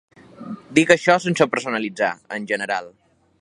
[0.79, 2.91] Dic això sense personalitzar, en general.